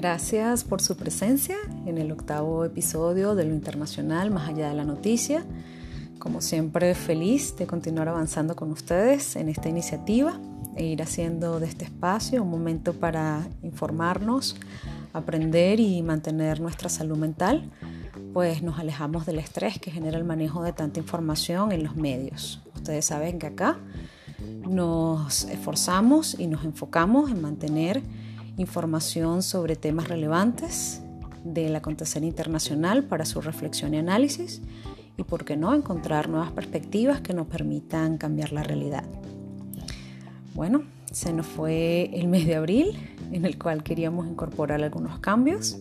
Gracias 0.00 0.64
por 0.64 0.80
su 0.80 0.96
presencia 0.96 1.58
en 1.84 1.98
el 1.98 2.10
octavo 2.10 2.64
episodio 2.64 3.34
de 3.34 3.44
lo 3.44 3.52
internacional 3.52 4.30
más 4.30 4.48
allá 4.48 4.70
de 4.70 4.74
la 4.74 4.86
noticia. 4.86 5.44
Como 6.18 6.40
siempre, 6.40 6.94
feliz 6.94 7.54
de 7.58 7.66
continuar 7.66 8.08
avanzando 8.08 8.56
con 8.56 8.72
ustedes 8.72 9.36
en 9.36 9.50
esta 9.50 9.68
iniciativa 9.68 10.40
e 10.74 10.86
ir 10.86 11.02
haciendo 11.02 11.60
de 11.60 11.66
este 11.66 11.84
espacio 11.84 12.42
un 12.42 12.48
momento 12.48 12.94
para 12.94 13.46
informarnos, 13.62 14.56
aprender 15.12 15.80
y 15.80 16.00
mantener 16.00 16.60
nuestra 16.62 16.88
salud 16.88 17.18
mental, 17.18 17.70
pues 18.32 18.62
nos 18.62 18.78
alejamos 18.78 19.26
del 19.26 19.38
estrés 19.38 19.78
que 19.78 19.90
genera 19.90 20.16
el 20.16 20.24
manejo 20.24 20.62
de 20.62 20.72
tanta 20.72 20.98
información 20.98 21.72
en 21.72 21.84
los 21.84 21.94
medios. 21.94 22.62
Ustedes 22.74 23.04
saben 23.04 23.38
que 23.38 23.48
acá 23.48 23.78
nos 24.66 25.44
esforzamos 25.44 26.40
y 26.40 26.46
nos 26.46 26.64
enfocamos 26.64 27.30
en 27.30 27.42
mantener 27.42 28.02
información 28.60 29.42
sobre 29.42 29.76
temas 29.76 30.08
relevantes 30.08 31.02
del 31.44 31.74
acontecer 31.74 32.22
internacional 32.22 33.04
para 33.04 33.24
su 33.24 33.40
reflexión 33.40 33.94
y 33.94 33.98
análisis 33.98 34.60
y, 35.16 35.22
por 35.22 35.44
qué 35.44 35.56
no, 35.56 35.74
encontrar 35.74 36.28
nuevas 36.28 36.52
perspectivas 36.52 37.20
que 37.20 37.34
nos 37.34 37.46
permitan 37.46 38.18
cambiar 38.18 38.52
la 38.52 38.62
realidad. 38.62 39.04
Bueno, 40.54 40.82
se 41.10 41.32
nos 41.32 41.46
fue 41.46 42.10
el 42.12 42.28
mes 42.28 42.46
de 42.46 42.56
abril 42.56 42.98
en 43.32 43.44
el 43.44 43.58
cual 43.58 43.82
queríamos 43.82 44.26
incorporar 44.26 44.82
algunos 44.82 45.18
cambios. 45.18 45.78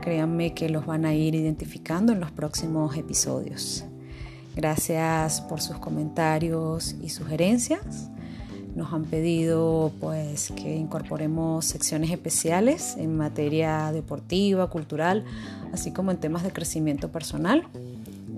Créanme 0.00 0.54
que 0.54 0.68
los 0.68 0.86
van 0.86 1.04
a 1.04 1.14
ir 1.14 1.34
identificando 1.34 2.12
en 2.12 2.20
los 2.20 2.30
próximos 2.30 2.96
episodios. 2.96 3.84
Gracias 4.54 5.40
por 5.40 5.60
sus 5.60 5.78
comentarios 5.78 6.94
y 7.02 7.08
sugerencias. 7.08 8.10
Nos 8.74 8.92
han 8.92 9.04
pedido 9.04 9.92
pues 10.00 10.52
que 10.56 10.74
incorporemos 10.74 11.64
secciones 11.64 12.10
especiales 12.10 12.96
en 12.96 13.16
materia 13.16 13.92
deportiva, 13.92 14.68
cultural, 14.68 15.24
así 15.72 15.92
como 15.92 16.10
en 16.10 16.18
temas 16.18 16.42
de 16.42 16.52
crecimiento 16.52 17.12
personal. 17.12 17.64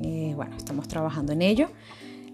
Eh, 0.03 0.35
bueno, 0.37 0.57
estamos 0.57 0.89
trabajando 0.89 1.33
en 1.33 1.43
ello. 1.43 1.69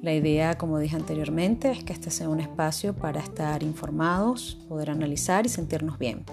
La 0.02 0.12
idea, 0.12 0.58
como 0.58 0.80
dije 0.80 0.96
anteriormente, 0.96 1.70
es 1.70 1.84
que 1.84 1.92
este 1.92 2.10
sea 2.10 2.28
un 2.28 2.40
espacio 2.40 2.92
para 2.92 3.20
estar 3.20 3.62
informados, 3.62 4.58
poder 4.68 4.90
analizar 4.90 5.46
y 5.46 5.48
sentirnos 5.48 5.96
bien. 5.96 6.24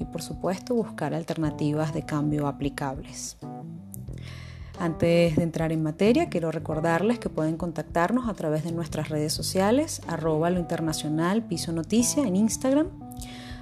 Y 0.00 0.04
por 0.06 0.22
supuesto 0.22 0.74
buscar 0.74 1.14
alternativas 1.14 1.94
de 1.94 2.04
cambio 2.04 2.48
aplicables. 2.48 3.36
Antes 4.78 5.36
de 5.36 5.42
entrar 5.42 5.70
en 5.70 5.82
materia, 5.82 6.28
quiero 6.28 6.50
recordarles 6.50 7.18
que 7.18 7.28
pueden 7.28 7.56
contactarnos 7.56 8.28
a 8.28 8.34
través 8.34 8.64
de 8.64 8.72
nuestras 8.72 9.10
redes 9.10 9.32
sociales, 9.32 10.00
arroba 10.08 10.50
lo 10.50 10.58
internacional 10.58 11.44
piso 11.44 11.72
noticia 11.72 12.26
en 12.26 12.36
Instagram. 12.36 12.88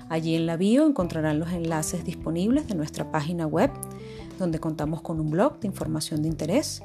Allí 0.09 0.35
en 0.35 0.47
la 0.47 0.57
bio 0.57 0.87
encontrarán 0.87 1.39
los 1.39 1.53
enlaces 1.53 2.05
disponibles 2.05 2.67
de 2.69 2.75
nuestra 2.75 3.11
página 3.11 3.47
web, 3.47 3.71
donde 4.39 4.59
contamos 4.59 5.03
con 5.03 5.21
un 5.21 5.31
blog 5.31 5.61
de 5.61 5.69
información 5.69 6.23
de 6.23 6.29
interés. 6.29 6.83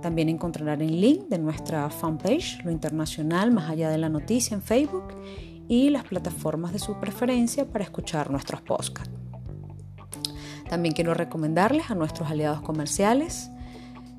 También 0.00 0.28
encontrarán 0.28 0.80
el 0.80 1.00
link 1.00 1.28
de 1.28 1.38
nuestra 1.38 1.88
fanpage, 1.90 2.62
Lo 2.64 2.70
Internacional 2.70 3.52
Más 3.52 3.70
Allá 3.70 3.90
de 3.90 3.98
la 3.98 4.08
Noticia 4.08 4.54
en 4.54 4.62
Facebook 4.62 5.04
y 5.68 5.90
las 5.90 6.04
plataformas 6.04 6.72
de 6.72 6.78
su 6.78 6.98
preferencia 6.98 7.66
para 7.66 7.84
escuchar 7.84 8.30
nuestros 8.30 8.60
podcasts. 8.62 9.10
También 10.68 10.94
quiero 10.94 11.14
recomendarles 11.14 11.90
a 11.90 11.94
nuestros 11.94 12.30
aliados 12.30 12.62
comerciales, 12.62 13.50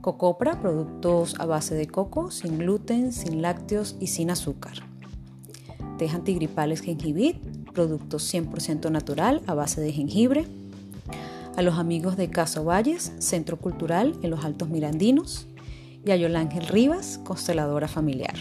Cocopra, 0.04 0.60
productos 0.60 1.34
a 1.40 1.46
base 1.46 1.76
de 1.76 1.88
coco, 1.88 2.30
sin 2.30 2.58
gluten, 2.58 3.14
sin 3.14 3.42
lácteos 3.42 3.96
y 4.02 4.08
sin 4.08 4.32
azúcar. 4.32 4.74
Té 5.98 6.10
antigripales 6.10 6.82
Gengibit, 6.82 7.38
productos 7.72 8.34
100% 8.34 8.92
natural 8.92 9.42
a 9.48 9.54
base 9.54 9.80
de 9.80 9.94
jengibre. 9.94 10.46
A 11.56 11.62
los 11.62 11.76
amigos 11.80 12.18
de 12.18 12.30
Caso 12.30 12.66
Valles, 12.66 13.14
Centro 13.20 13.56
Cultural 13.56 14.14
en 14.22 14.32
los 14.32 14.44
Altos 14.44 14.68
Mirandinos. 14.68 15.48
Y 16.06 16.12
a 16.12 16.18
Yolángel 16.18 16.68
Rivas, 16.68 17.22
consteladora 17.24 17.88
familiar. 17.88 18.36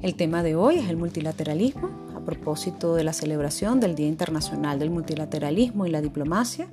El 0.00 0.14
tema 0.14 0.42
de 0.42 0.56
hoy 0.56 0.76
es 0.76 0.88
el 0.88 0.96
multilateralismo, 0.96 1.90
a 2.16 2.20
propósito 2.20 2.94
de 2.94 3.04
la 3.04 3.12
celebración 3.12 3.80
del 3.80 3.94
Día 3.94 4.08
Internacional 4.08 4.78
del 4.78 4.88
Multilateralismo 4.88 5.84
y 5.84 5.90
la 5.90 6.00
Diplomacia, 6.00 6.68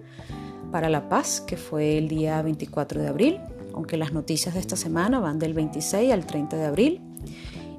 para 0.73 0.89
la 0.89 1.07
paz, 1.07 1.39
que 1.39 1.55
fue 1.55 1.99
el 1.99 2.07
día 2.07 2.41
24 2.41 2.99
de 2.99 3.07
abril, 3.07 3.39
aunque 3.75 3.95
las 3.95 4.11
noticias 4.11 4.55
de 4.55 4.59
esta 4.59 4.75
semana 4.75 5.19
van 5.19 5.37
del 5.37 5.53
26 5.53 6.11
al 6.11 6.25
30 6.25 6.57
de 6.57 6.65
abril. 6.65 7.01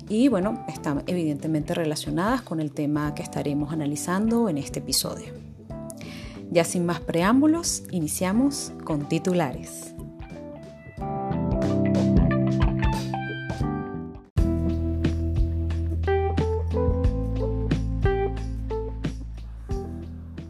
Y 0.09 0.29
bueno, 0.29 0.65
están 0.69 1.03
evidentemente 1.09 1.75
relacionadas 1.75 2.43
con 2.43 2.61
el 2.61 2.71
tema 2.71 3.13
que 3.17 3.25
estaremos 3.25 3.73
analizando 3.73 4.49
en 4.49 4.59
este 4.59 4.79
episodio. 4.79 5.33
Ya 6.53 6.63
sin 6.63 6.87
más 6.87 7.01
preámbulos, 7.01 7.83
iniciamos 7.91 8.71
con 8.85 9.09
titulares. 9.09 9.94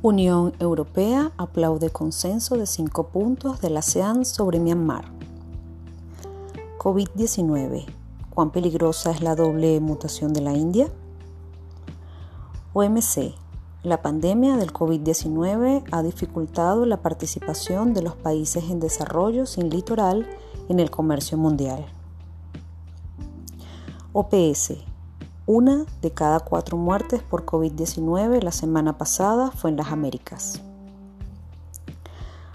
Unión 0.06 0.52
Europea 0.58 1.32
aplaude 1.38 1.88
consenso 1.88 2.58
de 2.58 2.66
cinco 2.66 3.08
puntos 3.08 3.62
de 3.62 3.70
la 3.70 3.78
ASEAN 3.78 4.26
sobre 4.26 4.60
Myanmar. 4.60 5.06
COVID-19. 6.76 7.86
¿Cuán 8.28 8.50
peligrosa 8.50 9.12
es 9.12 9.22
la 9.22 9.34
doble 9.34 9.80
mutación 9.80 10.34
de 10.34 10.42
la 10.42 10.52
India? 10.52 10.92
OMC. 12.74 13.34
La 13.82 14.02
pandemia 14.02 14.58
del 14.58 14.74
COVID-19 14.74 15.84
ha 15.90 16.02
dificultado 16.02 16.84
la 16.84 17.00
participación 17.00 17.94
de 17.94 18.02
los 18.02 18.14
países 18.14 18.64
en 18.64 18.80
desarrollo 18.80 19.46
sin 19.46 19.70
litoral 19.70 20.28
en 20.68 20.80
el 20.80 20.90
comercio 20.90 21.38
mundial. 21.38 21.82
OPS. 24.12 24.74
Una 25.46 25.84
de 26.00 26.10
cada 26.10 26.40
cuatro 26.40 26.78
muertes 26.78 27.22
por 27.22 27.44
COVID-19 27.44 28.42
la 28.42 28.50
semana 28.50 28.96
pasada 28.96 29.50
fue 29.50 29.68
en 29.68 29.76
las 29.76 29.88
Américas. 29.88 30.62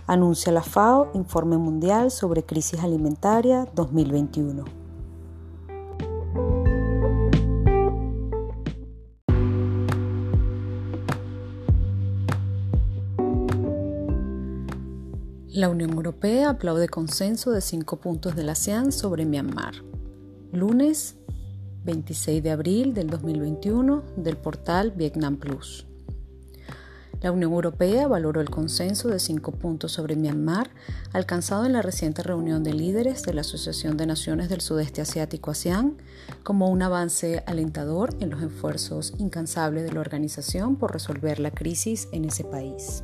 Anuncia 0.08 0.52
la 0.52 0.64
FAO 0.64 1.12
Informe 1.14 1.60
Mundial 1.60 2.10
sobre 2.10 2.44
Crisis 2.44 2.80
Alimentaria 2.80 3.68
2021. 3.76 4.66
La 15.50 15.70
Unión 15.70 15.92
Europea 15.92 16.50
aplaude 16.50 16.90
consenso 16.90 17.52
de 17.52 17.62
cinco 17.62 17.98
puntos 17.98 18.36
de 18.36 18.42
la 18.42 18.54
ASEAN 18.54 18.92
sobre 18.92 19.28
Myanmar. 19.28 19.76
Lunes 20.52 21.19
26 21.84 22.44
de 22.44 22.52
abril 22.52 22.94
del 22.94 23.08
2021 23.08 24.04
del 24.18 24.38
portal 24.38 24.92
Vietnam 24.92 25.38
Plus. 25.38 25.86
La 27.22 27.34
Unión 27.34 27.52
Europea 27.52 28.08
valoró 28.08 28.40
el 28.40 28.50
consenso 28.50 29.10
de 29.10 29.20
cinco 29.20 29.52
puntos 29.52 29.92
sobre 29.92 30.16
Myanmar 30.16 30.70
alcanzado 31.12 31.66
en 31.66 31.74
la 31.74 31.82
reciente 31.82 32.24
reunión 32.24 32.64
de 32.64 32.74
líderes 32.74 33.24
de 33.24 33.34
la 33.34 33.42
Asociación 33.42 33.98
de 33.98 34.06
Naciones 34.06 34.48
del 34.48 34.62
Sudeste 34.62 35.02
Asiático 35.02 35.52
ASEAN 35.52 35.98
como 36.44 36.70
un 36.70 36.82
avance 36.82 37.44
alentador 37.46 38.16
en 38.22 38.30
los 38.30 38.42
esfuerzos 38.42 39.14
incansables 39.18 39.84
de 39.84 39.92
la 39.92 40.00
organización 40.00 40.78
por 40.78 40.94
resolver 40.94 41.40
la 41.40 41.52
crisis 41.52 42.08
en 42.14 42.24
ese 42.24 42.46
país. 42.46 43.04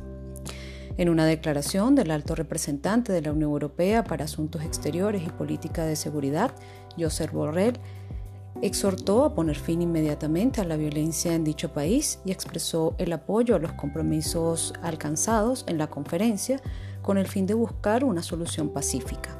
En 0.96 1.10
una 1.10 1.26
declaración 1.26 1.94
del 1.94 2.10
alto 2.10 2.34
representante 2.34 3.12
de 3.12 3.20
la 3.20 3.32
Unión 3.32 3.50
Europea 3.50 4.02
para 4.02 4.24
Asuntos 4.24 4.62
Exteriores 4.62 5.24
y 5.26 5.30
Política 5.30 5.84
de 5.84 5.94
Seguridad, 5.94 6.52
Josep 6.98 7.32
Borrell, 7.32 7.78
exhortó 8.62 9.24
a 9.24 9.34
poner 9.34 9.56
fin 9.56 9.82
inmediatamente 9.82 10.60
a 10.60 10.64
la 10.64 10.76
violencia 10.76 11.34
en 11.34 11.44
dicho 11.44 11.72
país 11.72 12.20
y 12.24 12.32
expresó 12.32 12.94
el 12.98 13.12
apoyo 13.12 13.54
a 13.54 13.58
los 13.58 13.72
compromisos 13.72 14.72
alcanzados 14.82 15.64
en 15.68 15.78
la 15.78 15.88
conferencia 15.88 16.60
con 17.02 17.18
el 17.18 17.26
fin 17.26 17.46
de 17.46 17.54
buscar 17.54 18.04
una 18.04 18.22
solución 18.22 18.70
pacífica. 18.70 19.36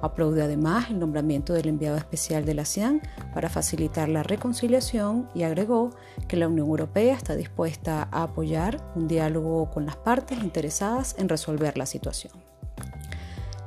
Aplaude 0.00 0.42
además 0.42 0.90
el 0.90 1.00
nombramiento 1.00 1.52
del 1.52 1.68
enviado 1.68 1.96
especial 1.96 2.44
de 2.44 2.54
la 2.54 2.62
ASEAN 2.62 3.02
para 3.34 3.48
facilitar 3.48 4.08
la 4.08 4.22
reconciliación 4.22 5.28
y 5.34 5.42
agregó 5.42 5.90
que 6.28 6.36
la 6.36 6.46
Unión 6.46 6.68
Europea 6.68 7.14
está 7.14 7.34
dispuesta 7.34 8.08
a 8.12 8.22
apoyar 8.22 8.92
un 8.94 9.08
diálogo 9.08 9.70
con 9.70 9.86
las 9.86 9.96
partes 9.96 10.38
interesadas 10.42 11.16
en 11.18 11.28
resolver 11.28 11.76
la 11.76 11.86
situación. 11.86 12.32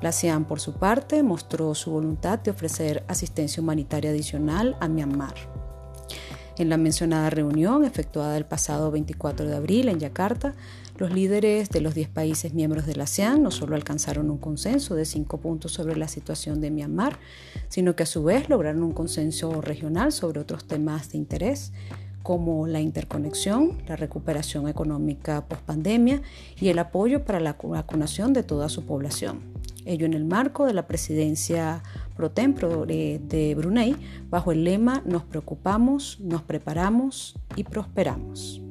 La 0.01 0.09
ASEAN, 0.09 0.45
por 0.45 0.59
su 0.59 0.74
parte, 0.74 1.21
mostró 1.21 1.75
su 1.75 1.92
voluntad 1.92 2.39
de 2.39 2.50
ofrecer 2.50 3.03
asistencia 3.07 3.62
humanitaria 3.62 4.09
adicional 4.09 4.75
a 4.80 4.88
Myanmar. 4.88 5.36
En 6.57 6.69
la 6.69 6.77
mencionada 6.77 7.30
reunión, 7.30 7.86
efectuada 7.86 8.36
el 8.36 8.45
pasado 8.45 8.89
24 8.89 9.48
de 9.48 9.56
abril 9.56 9.89
en 9.89 10.00
Yakarta, 10.00 10.56
los 10.98 11.12
líderes 11.12 11.69
de 11.69 11.81
los 11.81 11.94
10 11.94 12.09
países 12.09 12.53
miembros 12.56 12.88
de 12.88 12.95
la 12.95 13.03
ASEAN 13.03 13.44
no 13.44 13.51
solo 13.51 13.75
alcanzaron 13.75 14.31
un 14.31 14.39
consenso 14.39 14.95
de 14.95 15.06
cinco 15.06 15.38
puntos 15.38 15.71
sobre 15.74 15.95
la 15.95 16.07
situación 16.07 16.62
de 16.62 16.71
Myanmar, 16.71 17.19
sino 17.69 17.95
que 17.95 18.03
a 18.03 18.07
su 18.07 18.24
vez 18.24 18.50
lograron 18.50 18.81
un 18.81 18.94
consenso 18.94 19.62
regional 19.62 20.12
sobre 20.12 20.39
otros 20.39 20.65
temas 20.65 21.12
de 21.12 21.19
interés, 21.19 21.74
como 22.24 22.65
la 22.65 22.81
interconexión, 22.81 23.83
la 23.88 23.98
recuperación 23.98 24.68
económica 24.68 25.45
post-pandemia 25.48 26.24
y 26.59 26.69
el 26.69 26.80
apoyo 26.80 27.24
para 27.24 27.39
la 27.39 27.56
vacunación 27.62 28.33
de 28.33 28.42
toda 28.44 28.68
su 28.68 28.86
población 28.86 29.50
ello 29.86 30.06
en 30.06 30.13
el 30.13 30.25
marco 30.25 30.66
de 30.66 30.74
la 30.74 30.88
presidencia 30.88 31.83
pro 32.16 32.31
tempore 32.31 33.19
de 33.19 33.56
Brunei 33.56 33.95
bajo 34.30 34.51
el 34.51 34.63
lema 34.63 35.01
Nos 35.06 35.24
preocupamos, 35.24 36.19
nos 36.19 36.42
preparamos 36.42 37.36
y 37.56 37.63
prosperamos. 37.63 38.62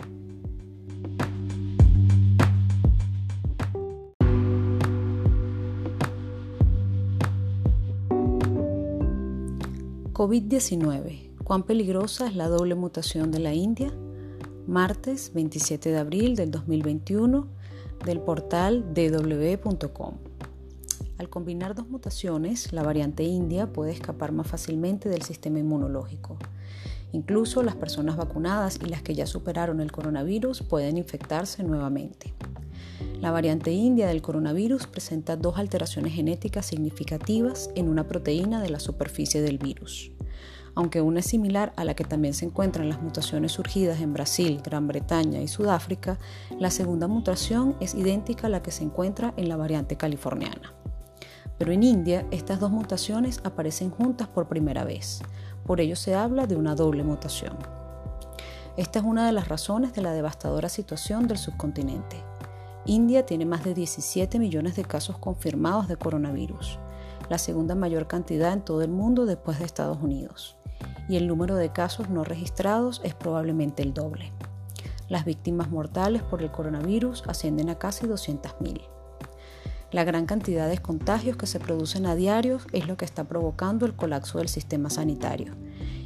COVID-19. 10.21 11.31
¿Cuán 11.45 11.63
peligrosa 11.63 12.27
es 12.27 12.37
la 12.37 12.49
doble 12.49 12.75
mutación 12.75 13.31
de 13.31 13.39
la 13.39 13.55
India? 13.55 13.91
Martes 14.67 15.33
27 15.33 15.91
de 15.91 15.99
abril 15.99 16.37
del 16.37 16.51
2021 16.51 17.49
del 18.05 18.21
portal 18.21 18.85
dw.com. 18.95 20.30
Al 21.21 21.29
combinar 21.29 21.75
dos 21.75 21.87
mutaciones, 21.87 22.73
la 22.73 22.83
variante 22.83 23.25
india 23.25 23.71
puede 23.71 23.93
escapar 23.93 24.33
más 24.33 24.47
fácilmente 24.47 25.11
del 25.11 25.21
sistema 25.21 25.59
inmunológico. 25.59 26.39
Incluso 27.13 27.63
las 27.63 27.77
personas 27.77 28.17
vacunadas 28.17 28.79
y 28.83 28.87
las 28.87 29.03
que 29.03 29.15
ya 29.15 29.27
superaron 29.27 29.83
el 29.83 29.93
coronavirus 29.93 30.63
pueden 30.63 30.97
infectarse 30.97 31.63
nuevamente. 31.63 32.33
La 33.21 33.31
variante 33.33 33.71
india 33.71 34.07
del 34.07 34.23
coronavirus 34.23 34.87
presenta 34.87 35.37
dos 35.37 35.59
alteraciones 35.59 36.15
genéticas 36.15 36.65
significativas 36.65 37.69
en 37.75 37.91
una 37.91 38.09
proteína 38.09 38.63
de 38.63 38.71
la 38.71 38.81
superficie 38.81 39.43
del 39.43 39.59
virus. 39.59 40.13
Aunque 40.75 41.03
una 41.03 41.21
es 41.21 41.27
similar 41.27 41.75
a 41.77 41.85
la 41.85 41.93
que 41.93 42.05
también 42.05 42.33
se 42.33 42.47
encuentran 42.47 42.89
las 42.89 43.03
mutaciones 43.03 43.53
surgidas 43.53 44.01
en 44.01 44.15
Brasil, 44.15 44.63
Gran 44.65 44.89
Bretaña 44.89 45.43
y 45.43 45.49
Sudáfrica, 45.49 46.19
la 46.59 46.71
segunda 46.71 47.09
mutación 47.09 47.77
es 47.79 47.95
idéntica 47.95 48.47
a 48.47 48.51
la 48.51 48.63
que 48.63 48.71
se 48.71 48.85
encuentra 48.85 49.35
en 49.37 49.51
la 49.51 49.59
variante 49.59 49.99
californiana. 49.99 50.80
Pero 51.61 51.73
en 51.73 51.83
India 51.83 52.27
estas 52.31 52.59
dos 52.59 52.71
mutaciones 52.71 53.43
aparecen 53.45 53.91
juntas 53.91 54.29
por 54.29 54.49
primera 54.49 54.83
vez. 54.83 55.21
Por 55.67 55.83
ello 55.83 55.95
se 55.95 56.15
habla 56.15 56.47
de 56.47 56.57
una 56.57 56.75
doble 56.75 57.05
mutación. 57.05 57.59
Esta 58.79 59.01
es 59.01 59.05
una 59.05 59.27
de 59.27 59.33
las 59.33 59.49
razones 59.49 59.93
de 59.93 60.01
la 60.01 60.15
devastadora 60.15 60.71
situación 60.71 61.29
del 61.29 61.37
subcontinente. 61.37 62.17
India 62.87 63.27
tiene 63.27 63.45
más 63.45 63.63
de 63.63 63.75
17 63.75 64.39
millones 64.39 64.75
de 64.75 64.87
casos 64.87 65.19
confirmados 65.19 65.87
de 65.87 65.97
coronavirus, 65.99 66.79
la 67.29 67.37
segunda 67.37 67.75
mayor 67.75 68.07
cantidad 68.07 68.55
en 68.55 68.65
todo 68.65 68.81
el 68.81 68.91
mundo 68.91 69.27
después 69.27 69.59
de 69.59 69.67
Estados 69.67 69.99
Unidos, 70.01 70.57
y 71.11 71.19
el 71.19 71.29
número 71.29 71.57
de 71.57 71.73
casos 71.73 72.09
no 72.09 72.25
registrados 72.25 73.03
es 73.05 73.15
probablemente 73.15 73.83
el 73.83 73.93
doble. 73.93 74.33
Las 75.11 75.27
víctimas 75.27 75.69
mortales 75.69 76.23
por 76.23 76.41
el 76.41 76.51
coronavirus 76.51 77.25
ascienden 77.27 77.69
a 77.69 77.75
casi 77.75 78.07
200.000. 78.07 79.00
La 79.93 80.05
gran 80.05 80.27
cantidad 80.27 80.69
de 80.69 80.79
contagios 80.79 81.37
que 81.37 81.47
se 81.47 81.59
producen 81.59 82.07
a 82.07 82.15
diario 82.15 82.59
es 82.73 82.87
lo 82.87 82.97
que 82.97 83.05
está 83.05 83.25
provocando 83.25 83.87
el 83.87 83.95
colapso 83.95 84.39
del 84.39 84.49
sistema 84.49 84.89
sanitario, 84.89 85.55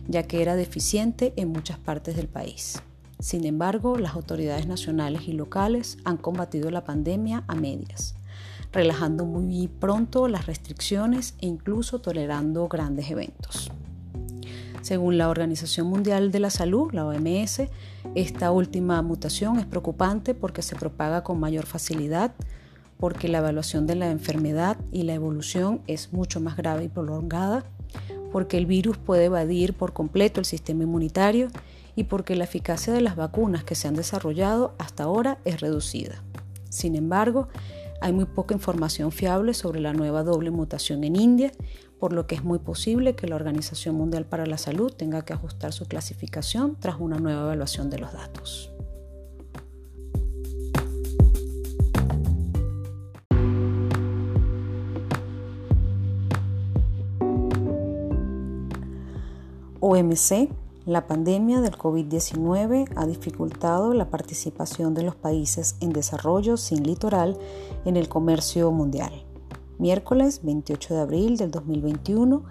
ya 0.09 0.23
que 0.23 0.41
era 0.41 0.57
deficiente 0.57 1.35
en 1.37 1.49
muchas 1.49 1.79
partes 1.79 2.17
del 2.17 2.29
país. 2.29 2.83
Sin 3.19 3.45
embargo, 3.45 3.99
las 3.99 4.15
autoridades 4.15 4.67
nacionales 4.67 5.29
y 5.29 5.33
locales 5.33 5.99
han 6.05 6.17
combatido 6.17 6.71
la 6.71 6.85
pandemia 6.85 7.45
a 7.47 7.55
medias, 7.55 8.15
relajando 8.73 9.27
muy 9.27 9.69
pronto 9.69 10.29
las 10.29 10.47
restricciones 10.47 11.35
e 11.41 11.47
incluso 11.47 12.01
tolerando 12.01 12.67
grandes 12.69 13.11
eventos. 13.11 13.71
Según 14.81 15.17
la 15.17 15.29
Organización 15.29 15.87
Mundial 15.87 16.31
de 16.31 16.41
la 16.41 16.51
Salud, 16.51 16.93
la 16.93 17.07
OMS, 17.07 17.63
esta 18.15 18.51
última 18.51 19.01
mutación 19.03 19.59
es 19.59 19.65
preocupante 19.67 20.35
porque 20.35 20.61
se 20.61 20.77
propaga 20.77 21.23
con 21.23 21.41
mayor 21.41 21.65
facilidad, 21.65 22.33
porque 22.99 23.29
la 23.29 23.39
evaluación 23.39 23.87
de 23.87 23.95
la 23.95 24.11
enfermedad 24.11 24.77
y 24.93 25.03
la 25.03 25.15
evolución 25.15 25.83
es 25.87 26.13
mucho 26.13 26.41
más 26.41 26.57
grave 26.57 26.85
y 26.85 26.89
prolongada, 26.89 27.65
porque 28.33 28.59
el 28.59 28.67
virus 28.67 28.99
puede 28.99 29.27
evadir 29.27 29.75
por 29.75 29.93
completo 29.93 30.41
el 30.41 30.47
sistema 30.47 30.85
inmunitario 30.85 31.49
y 31.97 32.05
porque 32.05 32.35
la 32.35 32.45
eficacia 32.45 32.93
de 32.93 33.01
las 33.01 33.17
vacunas 33.17 33.65
que 33.65 33.75
se 33.75 33.89
han 33.89 33.95
desarrollado 33.95 34.75
hasta 34.79 35.05
ahora 35.05 35.39
es 35.45 35.61
reducida. 35.61 36.23
Sin 36.69 36.97
embargo, 36.97 37.49
hay 38.01 38.13
muy 38.13 38.25
poca 38.27 38.55
información 38.55 39.13
fiable 39.13 39.55
sobre 39.55 39.81
la 39.81 39.93
nueva 39.93 40.25
doble 40.25 40.51
mutación 40.51 41.05
en 41.05 41.17
India, 41.17 41.53
por 41.99 42.13
lo 42.13 42.27
que 42.27 42.35
es 42.35 42.45
muy 42.45 42.59
posible 42.59 43.15
que 43.15 43.29
la 43.29 43.37
Organización 43.37 43.95
Mundial 43.95 44.27
para 44.27 44.45
la 44.45 44.59
Salud 44.59 44.93
tenga 44.93 45.25
que 45.25 45.33
ajustar 45.33 45.73
su 45.73 45.87
clasificación 45.87 46.77
tras 46.79 46.97
una 46.99 47.19
nueva 47.19 47.45
evaluación 47.45 47.89
de 47.89 47.99
los 47.99 48.13
datos. 48.13 48.74
OMC, 59.87 60.49
la 60.87 61.07
pandemia 61.07 61.61
del 61.61 61.77
COVID-19 61.77 62.89
ha 62.97 63.05
dificultado 63.05 63.93
la 63.93 64.09
participación 64.09 64.95
de 64.95 65.03
los 65.03 65.15
países 65.15 65.77
en 65.81 65.93
desarrollo 65.93 66.57
sin 66.57 66.85
litoral 66.85 67.37
en 67.85 67.99
el 67.99 68.09
comercio 68.09 68.71
mundial. 68.71 69.13
Miércoles 69.79 70.41
28 70.43 70.95
de 70.95 71.01
abril 71.01 71.37
del 71.37 71.51
2021 71.51 72.45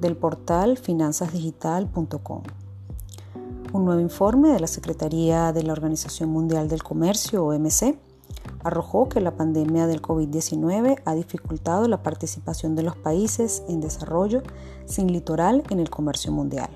del 0.00 0.16
portal 0.16 0.78
finanzasdigital.com. 0.78 2.42
Un 3.72 3.84
nuevo 3.84 4.00
informe 4.00 4.50
de 4.50 4.60
la 4.60 4.68
Secretaría 4.68 5.52
de 5.52 5.64
la 5.64 5.72
Organización 5.72 6.30
Mundial 6.30 6.68
del 6.68 6.84
Comercio, 6.84 7.44
OMC, 7.44 7.98
arrojó 8.68 9.08
que 9.08 9.20
la 9.20 9.36
pandemia 9.36 9.86
del 9.86 10.00
COVID-19 10.00 11.02
ha 11.04 11.14
dificultado 11.14 11.88
la 11.88 12.02
participación 12.02 12.76
de 12.76 12.84
los 12.84 12.96
países 12.96 13.62
en 13.68 13.80
desarrollo 13.80 14.42
sin 14.86 15.12
litoral 15.12 15.64
en 15.70 15.80
el 15.80 15.90
comercio 15.90 16.30
mundial. 16.32 16.70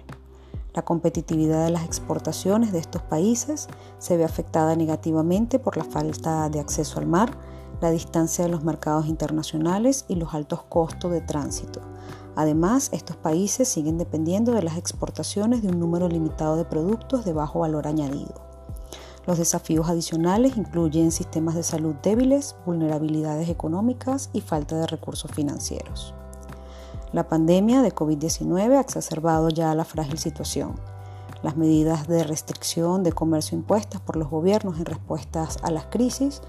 La 0.74 0.82
competitividad 0.82 1.64
de 1.64 1.70
las 1.70 1.84
exportaciones 1.84 2.72
de 2.72 2.78
estos 2.78 3.02
países 3.02 3.68
se 3.98 4.16
ve 4.16 4.24
afectada 4.24 4.74
negativamente 4.74 5.58
por 5.58 5.76
la 5.76 5.84
falta 5.84 6.48
de 6.48 6.60
acceso 6.60 6.98
al 6.98 7.06
mar, 7.06 7.36
la 7.80 7.90
distancia 7.90 8.44
de 8.44 8.50
los 8.50 8.64
mercados 8.64 9.06
internacionales 9.06 10.04
y 10.08 10.14
los 10.14 10.34
altos 10.34 10.62
costos 10.62 11.12
de 11.12 11.20
tránsito. 11.20 11.80
Además, 12.36 12.88
estos 12.92 13.16
países 13.16 13.68
siguen 13.68 13.98
dependiendo 13.98 14.52
de 14.52 14.62
las 14.62 14.78
exportaciones 14.78 15.62
de 15.62 15.68
un 15.68 15.78
número 15.78 16.08
limitado 16.08 16.56
de 16.56 16.64
productos 16.64 17.26
de 17.26 17.34
bajo 17.34 17.60
valor 17.60 17.86
añadido. 17.86 18.51
Los 19.26 19.38
desafíos 19.38 19.88
adicionales 19.88 20.56
incluyen 20.56 21.12
sistemas 21.12 21.54
de 21.54 21.62
salud 21.62 21.94
débiles, 22.02 22.56
vulnerabilidades 22.66 23.48
económicas 23.48 24.30
y 24.32 24.40
falta 24.40 24.76
de 24.76 24.86
recursos 24.86 25.30
financieros. 25.30 26.12
La 27.12 27.28
pandemia 27.28 27.82
de 27.82 27.94
COVID-19 27.94 28.76
ha 28.76 28.80
exacerbado 28.80 29.48
ya 29.48 29.74
la 29.74 29.84
frágil 29.84 30.18
situación. 30.18 30.74
Las 31.42 31.56
medidas 31.56 32.08
de 32.08 32.24
restricción 32.24 33.02
de 33.02 33.12
comercio 33.12 33.56
impuestas 33.56 34.00
por 34.00 34.16
los 34.16 34.28
gobiernos 34.28 34.78
en 34.78 34.86
respuestas 34.86 35.58
a 35.62 35.70
las 35.70 35.86
crisis 35.86 36.40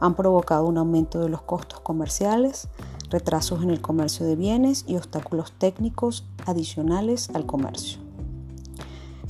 han 0.00 0.14
provocado 0.14 0.66
un 0.66 0.78
aumento 0.78 1.20
de 1.20 1.28
los 1.28 1.42
costos 1.42 1.80
comerciales, 1.80 2.68
retrasos 3.10 3.62
en 3.62 3.70
el 3.70 3.80
comercio 3.80 4.26
de 4.26 4.36
bienes 4.36 4.84
y 4.88 4.96
obstáculos 4.96 5.52
técnicos 5.58 6.26
adicionales 6.46 7.30
al 7.34 7.46
comercio. 7.46 8.01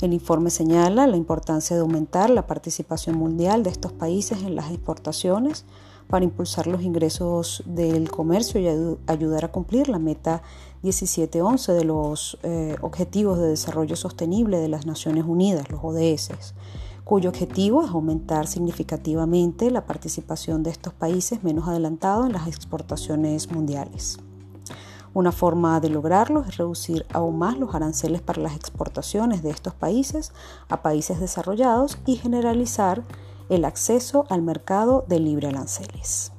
El 0.03 0.11
informe 0.11 0.49
señala 0.49 1.07
la 1.07 1.15
importancia 1.15 1.77
de 1.77 1.81
aumentar 1.81 2.29
la 2.29 2.45
participación 2.45 3.15
mundial 3.15 3.63
de 3.63 3.69
estos 3.69 3.93
países 3.93 4.43
en 4.43 4.53
las 4.53 4.69
exportaciones 4.69 5.63
para 6.09 6.25
impulsar 6.25 6.67
los 6.67 6.81
ingresos 6.81 7.63
del 7.65 8.11
comercio 8.11 8.59
y 8.59 8.67
ayudar 9.07 9.45
a 9.45 9.51
cumplir 9.53 9.87
la 9.87 9.99
meta 9.99 10.41
1711 10.81 11.71
de 11.71 11.85
los 11.85 12.37
eh, 12.43 12.75
Objetivos 12.81 13.39
de 13.39 13.47
Desarrollo 13.47 13.95
Sostenible 13.95 14.57
de 14.57 14.67
las 14.67 14.85
Naciones 14.85 15.23
Unidas, 15.25 15.71
los 15.71 15.79
ODS, 15.81 16.53
cuyo 17.05 17.29
objetivo 17.29 17.85
es 17.85 17.91
aumentar 17.91 18.47
significativamente 18.47 19.71
la 19.71 19.85
participación 19.85 20.63
de 20.63 20.71
estos 20.71 20.93
países 20.93 21.45
menos 21.45 21.69
adelantados 21.69 22.25
en 22.25 22.33
las 22.33 22.49
exportaciones 22.49 23.49
mundiales. 23.53 24.19
Una 25.15 25.31
forma 25.31 25.79
de 25.79 25.89
lograrlo 25.89 26.41
es 26.41 26.57
reducir 26.57 27.05
aún 27.13 27.37
más 27.37 27.59
los 27.59 27.75
aranceles 27.75 28.21
para 28.21 28.41
las 28.41 28.55
exportaciones 28.55 29.43
de 29.43 29.51
estos 29.51 29.75
países 29.75 30.31
a 30.69 30.81
países 30.81 31.19
desarrollados 31.19 31.99
y 32.07 32.15
generalizar 32.15 33.03
el 33.49 33.63
acceso 33.65 34.25
al 34.29 34.41
mercado 34.41 35.05
de 35.07 35.19
libre 35.19 35.49
aranceles. 35.49 36.31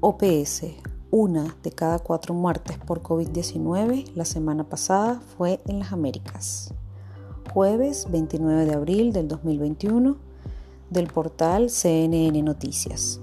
OPS, 0.00 0.64
una 1.10 1.54
de 1.62 1.70
cada 1.70 2.00
cuatro 2.00 2.34
muertes 2.34 2.76
por 2.76 3.02
COVID-19 3.02 4.12
la 4.14 4.24
semana 4.26 4.64
pasada 4.64 5.22
fue 5.38 5.60
en 5.66 5.78
las 5.78 5.92
Américas. 5.92 6.74
Jueves 7.52 8.06
29 8.10 8.64
de 8.64 8.72
abril 8.72 9.12
del 9.12 9.28
2021 9.28 10.16
del 10.88 11.06
portal 11.08 11.68
CNN 11.68 12.42
Noticias. 12.42 13.20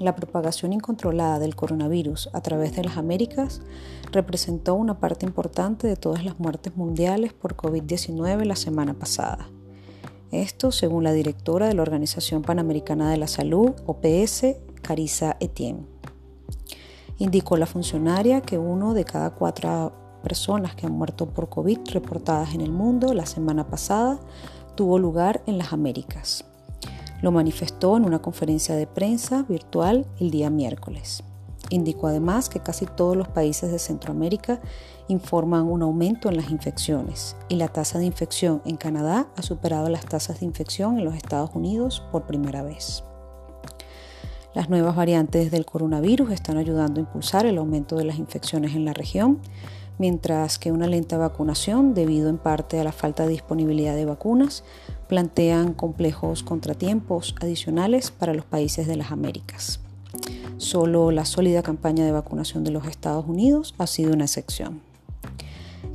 La 0.00 0.16
propagación 0.16 0.72
incontrolada 0.72 1.38
del 1.38 1.54
coronavirus 1.54 2.28
a 2.32 2.40
través 2.40 2.74
de 2.74 2.82
las 2.82 2.96
Américas 2.96 3.62
representó 4.10 4.74
una 4.74 4.98
parte 4.98 5.26
importante 5.26 5.86
de 5.86 5.94
todas 5.94 6.24
las 6.24 6.40
muertes 6.40 6.76
mundiales 6.76 7.32
por 7.32 7.54
COVID-19 7.54 8.42
la 8.46 8.56
semana 8.56 8.94
pasada. 8.94 9.48
Esto 10.32 10.72
según 10.72 11.04
la 11.04 11.12
directora 11.12 11.68
de 11.68 11.74
la 11.74 11.82
Organización 11.82 12.42
Panamericana 12.42 13.12
de 13.12 13.16
la 13.16 13.28
Salud, 13.28 13.70
OPS, 13.86 14.56
Carissa 14.82 15.36
Etienne. 15.38 15.86
Indicó 17.18 17.56
la 17.56 17.66
funcionaria 17.66 18.40
que 18.40 18.58
uno 18.58 18.92
de 18.92 19.04
cada 19.04 19.30
cuatro 19.30 19.99
personas 20.20 20.74
que 20.74 20.86
han 20.86 20.92
muerto 20.92 21.26
por 21.26 21.48
COVID 21.48 21.78
reportadas 21.92 22.54
en 22.54 22.60
el 22.60 22.70
mundo 22.70 23.12
la 23.14 23.26
semana 23.26 23.68
pasada 23.68 24.18
tuvo 24.74 24.98
lugar 24.98 25.42
en 25.46 25.58
las 25.58 25.72
Américas. 25.72 26.44
Lo 27.22 27.32
manifestó 27.32 27.96
en 27.96 28.04
una 28.04 28.22
conferencia 28.22 28.74
de 28.76 28.86
prensa 28.86 29.42
virtual 29.48 30.06
el 30.18 30.30
día 30.30 30.48
miércoles. 30.48 31.22
Indicó 31.68 32.08
además 32.08 32.48
que 32.48 32.60
casi 32.60 32.86
todos 32.86 33.16
los 33.16 33.28
países 33.28 33.70
de 33.70 33.78
Centroamérica 33.78 34.60
informan 35.08 35.66
un 35.66 35.82
aumento 35.82 36.28
en 36.28 36.36
las 36.36 36.50
infecciones 36.50 37.36
y 37.48 37.56
la 37.56 37.68
tasa 37.68 37.98
de 37.98 38.06
infección 38.06 38.62
en 38.64 38.76
Canadá 38.76 39.28
ha 39.36 39.42
superado 39.42 39.88
las 39.88 40.06
tasas 40.06 40.40
de 40.40 40.46
infección 40.46 40.98
en 40.98 41.04
los 41.04 41.14
Estados 41.14 41.50
Unidos 41.54 42.02
por 42.10 42.26
primera 42.26 42.62
vez. 42.62 43.04
Las 44.52 44.68
nuevas 44.68 44.96
variantes 44.96 45.52
del 45.52 45.64
coronavirus 45.64 46.32
están 46.32 46.56
ayudando 46.56 46.98
a 46.98 47.04
impulsar 47.04 47.46
el 47.46 47.58
aumento 47.58 47.96
de 47.96 48.04
las 48.04 48.18
infecciones 48.18 48.74
en 48.74 48.84
la 48.84 48.92
región, 48.92 49.38
mientras 50.00 50.58
que 50.58 50.72
una 50.72 50.86
lenta 50.86 51.18
vacunación, 51.18 51.92
debido 51.92 52.30
en 52.30 52.38
parte 52.38 52.80
a 52.80 52.84
la 52.84 52.90
falta 52.90 53.24
de 53.24 53.32
disponibilidad 53.32 53.94
de 53.94 54.06
vacunas, 54.06 54.64
plantean 55.08 55.74
complejos 55.74 56.42
contratiempos 56.42 57.34
adicionales 57.42 58.10
para 58.10 58.32
los 58.32 58.46
países 58.46 58.86
de 58.86 58.96
las 58.96 59.12
Américas. 59.12 59.80
Solo 60.56 61.10
la 61.10 61.26
sólida 61.26 61.62
campaña 61.62 62.06
de 62.06 62.12
vacunación 62.12 62.64
de 62.64 62.70
los 62.70 62.86
Estados 62.86 63.26
Unidos 63.28 63.74
ha 63.76 63.86
sido 63.86 64.14
una 64.14 64.24
excepción. 64.24 64.80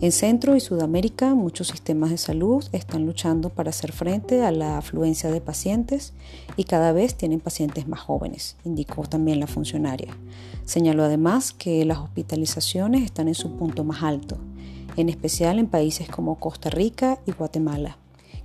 En 0.01 0.11
Centro 0.11 0.57
y 0.57 0.59
Sudamérica, 0.59 1.35
muchos 1.35 1.69
sistemas 1.69 2.09
de 2.09 2.17
salud 2.17 2.65
están 2.73 3.05
luchando 3.05 3.49
para 3.49 3.69
hacer 3.69 3.93
frente 3.93 4.43
a 4.43 4.51
la 4.51 4.77
afluencia 4.77 5.31
de 5.31 5.39
pacientes 5.39 6.11
y 6.57 6.65
cada 6.65 6.91
vez 6.91 7.15
tienen 7.15 7.39
pacientes 7.39 7.87
más 7.87 8.01
jóvenes, 8.01 8.57
indicó 8.65 9.03
también 9.03 9.39
la 9.39 9.47
funcionaria. 9.47 10.17
Señaló 10.65 11.05
además 11.05 11.53
que 11.53 11.85
las 11.85 11.99
hospitalizaciones 11.99 13.03
están 13.03 13.29
en 13.29 13.35
su 13.35 13.55
punto 13.55 13.85
más 13.85 14.03
alto, 14.03 14.37
en 14.97 15.07
especial 15.07 15.59
en 15.59 15.67
países 15.67 16.09
como 16.09 16.39
Costa 16.39 16.69
Rica 16.69 17.19
y 17.25 17.31
Guatemala, 17.31 17.97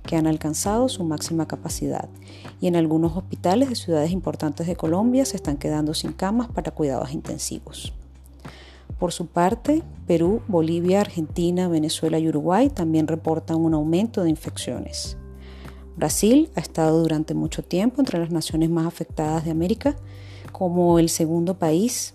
que 0.05 0.15
han 0.15 0.27
alcanzado 0.27 0.87
su 0.87 1.03
máxima 1.03 1.49
capacidad, 1.49 2.07
y 2.61 2.67
en 2.67 2.77
algunos 2.77 3.17
hospitales 3.17 3.67
de 3.67 3.75
ciudades 3.75 4.11
importantes 4.11 4.67
de 4.67 4.77
Colombia 4.77 5.25
se 5.25 5.35
están 5.35 5.57
quedando 5.57 5.93
sin 5.95 6.13
camas 6.13 6.47
para 6.47 6.71
cuidados 6.71 7.11
intensivos. 7.11 7.93
Por 9.01 9.13
su 9.13 9.25
parte, 9.25 9.81
Perú, 10.05 10.43
Bolivia, 10.47 11.01
Argentina, 11.01 11.67
Venezuela 11.67 12.19
y 12.19 12.29
Uruguay 12.29 12.69
también 12.69 13.07
reportan 13.07 13.57
un 13.57 13.73
aumento 13.73 14.21
de 14.21 14.29
infecciones. 14.29 15.17
Brasil 15.97 16.51
ha 16.53 16.59
estado 16.59 17.01
durante 17.01 17.33
mucho 17.33 17.63
tiempo 17.63 17.99
entre 17.99 18.19
las 18.19 18.29
naciones 18.29 18.69
más 18.69 18.85
afectadas 18.85 19.43
de 19.43 19.49
América 19.49 19.95
como 20.51 20.99
el 20.99 21.09
segundo 21.09 21.57
país 21.57 22.13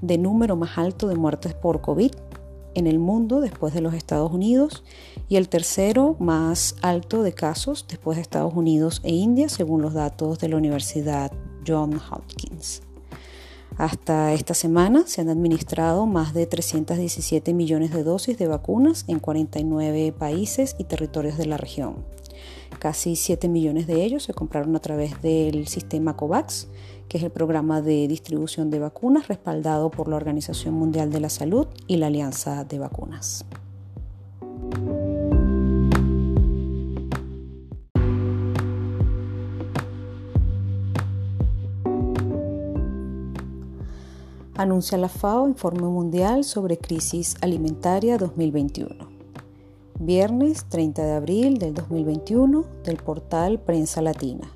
de 0.00 0.16
número 0.16 0.56
más 0.56 0.78
alto 0.78 1.08
de 1.08 1.16
muertes 1.16 1.52
por 1.52 1.82
COVID 1.82 2.12
en 2.74 2.86
el 2.86 2.98
mundo 2.98 3.42
después 3.42 3.74
de 3.74 3.82
los 3.82 3.92
Estados 3.92 4.32
Unidos 4.32 4.84
y 5.28 5.36
el 5.36 5.50
tercero 5.50 6.16
más 6.18 6.76
alto 6.80 7.22
de 7.22 7.34
casos 7.34 7.84
después 7.86 8.16
de 8.16 8.22
Estados 8.22 8.54
Unidos 8.54 9.02
e 9.04 9.12
India 9.12 9.50
según 9.50 9.82
los 9.82 9.92
datos 9.92 10.38
de 10.38 10.48
la 10.48 10.56
Universidad 10.56 11.30
Johns 11.66 12.00
Hopkins. 12.10 12.87
Hasta 13.78 14.32
esta 14.32 14.54
semana 14.54 15.04
se 15.06 15.20
han 15.20 15.28
administrado 15.28 16.04
más 16.04 16.34
de 16.34 16.46
317 16.46 17.54
millones 17.54 17.92
de 17.92 18.02
dosis 18.02 18.36
de 18.36 18.48
vacunas 18.48 19.04
en 19.06 19.20
49 19.20 20.12
países 20.18 20.74
y 20.80 20.84
territorios 20.84 21.38
de 21.38 21.46
la 21.46 21.58
región. 21.58 22.04
Casi 22.80 23.14
7 23.14 23.48
millones 23.48 23.86
de 23.86 24.02
ellos 24.04 24.24
se 24.24 24.34
compraron 24.34 24.74
a 24.74 24.80
través 24.80 25.22
del 25.22 25.68
sistema 25.68 26.16
COVAX, 26.16 26.66
que 27.08 27.18
es 27.18 27.24
el 27.24 27.30
programa 27.30 27.80
de 27.80 28.08
distribución 28.08 28.68
de 28.68 28.80
vacunas 28.80 29.28
respaldado 29.28 29.92
por 29.92 30.08
la 30.08 30.16
Organización 30.16 30.74
Mundial 30.74 31.12
de 31.12 31.20
la 31.20 31.30
Salud 31.30 31.68
y 31.86 31.98
la 31.98 32.08
Alianza 32.08 32.64
de 32.64 32.80
Vacunas. 32.80 33.44
Anuncia 44.58 44.98
la 44.98 45.08
FAO 45.08 45.46
Informe 45.46 45.86
Mundial 45.86 46.42
sobre 46.42 46.78
Crisis 46.78 47.36
Alimentaria 47.42 48.18
2021. 48.18 49.08
Viernes 50.00 50.64
30 50.68 51.04
de 51.04 51.12
abril 51.12 51.58
del 51.58 51.74
2021 51.74 52.64
del 52.82 52.96
portal 52.96 53.60
Prensa 53.60 54.02
Latina. 54.02 54.50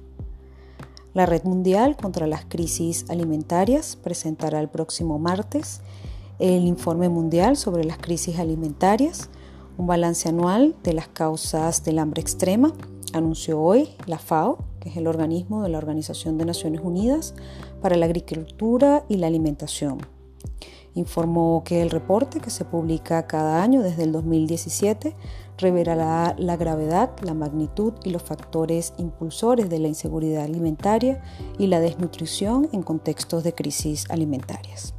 La 1.15 1.25
Red 1.25 1.45
Mundial 1.45 1.97
contra 1.97 2.27
las 2.27 2.45
Crisis 2.45 3.09
Alimentarias 3.11 3.95
presentará 3.95 4.59
el 4.59 4.69
próximo 4.69 5.21
martes 5.21 5.83
el 6.41 6.65
Informe 6.67 7.09
Mundial 7.09 7.57
sobre 7.57 7.85
las 7.85 7.99
Crisis 7.99 8.41
Alimentarias, 8.41 9.31
un 9.79 9.87
balance 9.87 10.29
anual 10.29 10.75
de 10.83 10.95
las 10.95 11.07
causas 11.07 11.85
del 11.85 12.01
hambre 12.01 12.21
extrema, 12.21 12.73
anunció 13.13 13.61
hoy 13.61 13.91
la 14.07 14.19
FAO 14.19 14.59
que 14.83 14.89
es 14.89 14.97
el 14.97 15.07
organismo 15.07 15.63
de 15.63 15.69
la 15.69 15.79
Organización 15.79 16.39
de 16.39 16.45
Naciones 16.45 16.81
Unidas 16.83 17.35
para 17.81 17.95
la 17.95 18.07
Agricultura 18.07 19.05
y 19.09 19.17
la 19.17 19.29
Alimentación. 19.29 19.99
Informó 20.95 21.63
que 21.65 21.83
el 21.83 21.91
reporte, 21.91 22.41
que 22.41 22.51
se 22.51 22.65
publica 22.65 23.29
cada 23.29 23.63
año 23.63 23.81
desde 23.81 24.03
el 24.03 24.11
2017, 24.11 25.15
revelará 25.57 26.35
la 26.37 26.57
gravedad, 26.57 27.13
la 27.23 27.33
magnitud 27.33 27.93
y 28.03 28.11
los 28.11 28.25
factores 28.25 28.93
impulsores 28.99 29.71
de 29.71 29.79
la 29.79 29.87
inseguridad 29.87 30.43
alimentaria 30.43 31.23
y 31.59 31.69
la 31.69 31.79
desnutrición 31.79 32.69
en 32.73 32.83
contextos 32.83 33.45
de 33.45 33.55
crisis 33.55 34.11
alimentarias. 34.11 34.95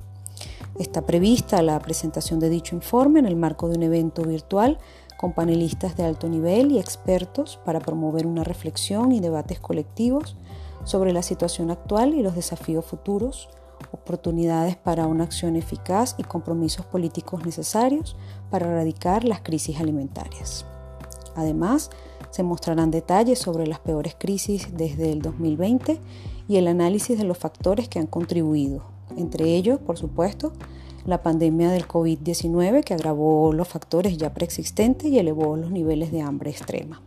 Está 0.80 1.06
prevista 1.06 1.62
la 1.62 1.78
presentación 1.80 2.40
de 2.40 2.50
dicho 2.50 2.75
informe 2.75 3.20
en 3.20 3.28
el 3.28 3.36
marco 3.36 3.68
de 3.68 3.78
un 3.78 3.84
evento 3.84 4.24
virtual 4.24 4.80
con 5.24 5.32
panelistas 5.32 5.96
de 5.96 6.03
alto 6.03 6.27
nivel 6.27 6.74
y 6.74 6.80
expertos 6.80 7.58
para 7.63 7.80
promover 7.80 8.27
una 8.27 8.44
reflexión 8.44 9.13
y 9.13 9.22
debates 9.22 9.58
colectivos 9.58 10.36
sobre 10.84 11.13
la 11.13 11.24
situación 11.24 11.72
actual 11.72 12.13
y 12.13 12.22
los 12.22 12.36
desafíos 12.36 12.84
futuros, 12.84 13.48
oportunidades 13.94 14.75
para 14.75 15.08
una 15.08 15.24
acción 15.24 15.56
eficaz 15.56 16.15
y 16.18 16.24
compromisos 16.24 16.86
políticos 16.86 17.46
necesarios 17.46 18.18
para 18.51 18.68
erradicar 18.68 19.24
las 19.24 19.39
crisis 19.39 19.80
alimentarias. 19.80 20.65
Además, 21.38 21.89
se 22.30 22.44
mostrarán 22.44 22.92
detalles 22.92 23.39
sobre 23.39 23.65
las 23.65 23.80
peores 23.80 24.18
crisis 24.20 24.75
desde 24.75 25.13
el 25.13 25.22
2020 25.22 26.01
y 26.50 26.58
el 26.58 26.68
análisis 26.68 27.18
de 27.18 27.24
los 27.24 27.38
factores 27.38 27.88
que 27.88 28.00
han 28.00 28.08
contribuido, 28.08 28.84
entre 29.15 29.56
ellos, 29.56 29.80
por 29.80 29.98
supuesto, 29.98 30.51
la 31.05 31.22
pandemia 31.22 31.69
del 31.72 31.88
COVID-19 31.88 32.83
que 32.83 32.93
agravó 32.93 33.53
los 33.53 33.67
factores 33.67 34.17
ya 34.17 34.33
preexistentes 34.33 35.07
y 35.07 35.19
elevó 35.19 35.57
los 35.57 35.72
niveles 35.72 36.12
de 36.12 36.22
hambre 36.22 36.51
extrema. 36.51 37.01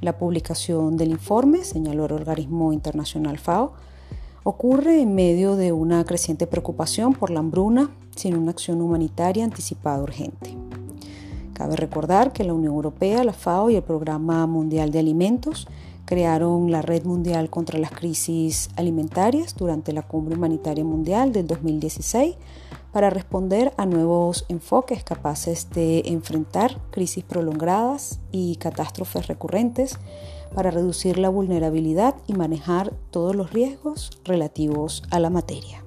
La 0.00 0.18
publicación 0.18 0.96
del 0.96 1.10
informe, 1.10 1.64
señaló 1.64 2.06
el 2.06 2.12
organismo 2.12 2.72
internacional 2.72 3.38
FAO, 3.38 3.72
ocurre 4.42 5.00
en 5.00 5.14
medio 5.14 5.56
de 5.56 5.72
una 5.72 6.04
creciente 6.04 6.46
preocupación 6.46 7.14
por 7.14 7.30
la 7.30 7.40
hambruna 7.40 7.90
sin 8.14 8.36
una 8.36 8.50
acción 8.50 8.82
humanitaria 8.82 9.44
anticipada 9.44 10.02
urgente. 10.02 10.56
Cabe 11.54 11.76
recordar 11.76 12.32
que 12.32 12.44
la 12.44 12.52
Unión 12.52 12.74
Europea, 12.74 13.22
la 13.24 13.32
FAO 13.32 13.70
y 13.70 13.76
el 13.76 13.82
Programa 13.82 14.46
Mundial 14.46 14.90
de 14.90 14.98
Alimentos 14.98 15.68
crearon 16.04 16.70
la 16.70 16.82
Red 16.82 17.04
Mundial 17.04 17.48
contra 17.48 17.78
las 17.78 17.92
Crisis 17.92 18.68
Alimentarias 18.76 19.54
durante 19.56 19.92
la 19.92 20.02
Cumbre 20.02 20.34
Humanitaria 20.34 20.84
Mundial 20.84 21.32
del 21.32 21.46
2016 21.46 22.34
para 22.94 23.10
responder 23.10 23.74
a 23.76 23.86
nuevos 23.86 24.46
enfoques 24.48 25.02
capaces 25.02 25.68
de 25.70 26.04
enfrentar 26.06 26.80
crisis 26.92 27.24
prolongadas 27.24 28.20
y 28.30 28.54
catástrofes 28.54 29.26
recurrentes 29.26 29.98
para 30.54 30.70
reducir 30.70 31.18
la 31.18 31.28
vulnerabilidad 31.28 32.14
y 32.28 32.34
manejar 32.34 32.94
todos 33.10 33.34
los 33.34 33.52
riesgos 33.52 34.12
relativos 34.24 35.02
a 35.10 35.18
la 35.18 35.28
materia. 35.28 35.84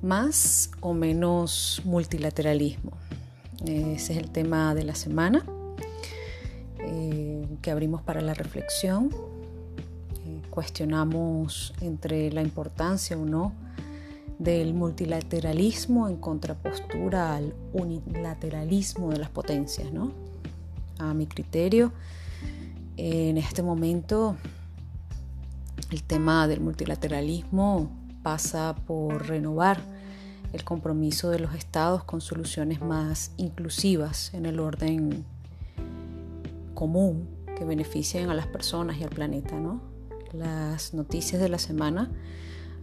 Más 0.00 0.70
o 0.80 0.94
menos 0.94 1.82
multilateralismo. 1.84 2.92
Ese 3.64 4.12
es 4.12 4.18
el 4.18 4.30
tema 4.30 4.76
de 4.76 4.84
la 4.84 4.94
semana 4.94 5.44
que 7.68 7.72
abrimos 7.72 8.00
para 8.00 8.22
la 8.22 8.32
reflexión. 8.32 9.10
Eh, 10.24 10.40
cuestionamos 10.48 11.74
entre 11.82 12.32
la 12.32 12.40
importancia 12.40 13.14
o 13.18 13.26
no 13.26 13.52
del 14.38 14.72
multilateralismo 14.72 16.08
en 16.08 16.16
contrapostura 16.16 17.36
al 17.36 17.52
unilateralismo 17.74 19.10
de 19.10 19.18
las 19.18 19.28
potencias. 19.28 19.92
¿no? 19.92 20.12
A 20.98 21.12
mi 21.12 21.26
criterio, 21.26 21.92
en 22.96 23.36
este 23.36 23.62
momento 23.62 24.34
el 25.90 26.02
tema 26.04 26.48
del 26.48 26.60
multilateralismo 26.60 27.90
pasa 28.22 28.76
por 28.86 29.28
renovar 29.28 29.78
el 30.54 30.64
compromiso 30.64 31.28
de 31.28 31.40
los 31.40 31.54
estados 31.54 32.02
con 32.02 32.22
soluciones 32.22 32.80
más 32.80 33.32
inclusivas 33.36 34.32
en 34.32 34.46
el 34.46 34.58
orden 34.58 35.26
común 36.72 37.36
que 37.58 37.64
beneficien 37.64 38.30
a 38.30 38.34
las 38.34 38.46
personas 38.46 38.98
y 38.98 39.02
al 39.02 39.10
planeta. 39.10 39.58
¿no? 39.58 39.80
Las 40.32 40.94
noticias 40.94 41.42
de 41.42 41.48
la 41.48 41.58
semana 41.58 42.10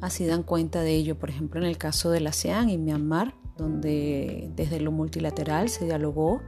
así 0.01 0.25
dan 0.25 0.43
cuenta 0.43 0.81
de 0.81 0.93
ello, 0.93 1.17
por 1.17 1.29
ejemplo 1.29 1.61
en 1.61 1.67
el 1.67 1.77
caso 1.77 2.11
de 2.11 2.19
la 2.19 2.31
ASEAN 2.31 2.69
y 2.69 2.77
Myanmar, 2.77 3.33
donde 3.57 4.51
desde 4.55 4.81
lo 4.81 4.91
multilateral 4.91 5.69
se 5.69 5.85
dialogó 5.85 6.41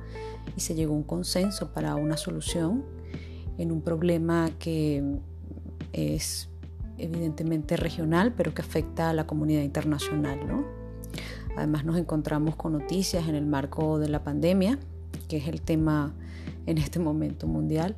y 0.56 0.60
se 0.60 0.76
llegó 0.76 0.94
a 0.94 0.98
un 0.98 1.04
consenso 1.04 1.72
para 1.72 1.96
una 1.96 2.18
solución 2.18 2.84
en 3.58 3.72
un 3.72 3.82
problema 3.82 4.50
que 4.60 5.20
es 5.94 6.50
evidentemente 6.98 7.78
regional, 7.78 8.34
pero 8.36 8.54
que 8.54 8.62
afecta 8.62 9.10
a 9.10 9.14
la 9.14 9.26
comunidad 9.26 9.62
internacional. 9.62 10.46
¿no? 10.46 10.66
Además 11.56 11.86
nos 11.86 11.98
encontramos 11.98 12.56
con 12.56 12.74
noticias 12.74 13.28
en 13.28 13.36
el 13.36 13.46
marco 13.46 14.00
de 14.00 14.10
la 14.10 14.24
pandemia, 14.24 14.78
que 15.30 15.38
es 15.38 15.48
el 15.48 15.62
tema 15.62 16.14
en 16.66 16.78
este 16.78 17.00
momento 17.00 17.48
mundial, 17.48 17.96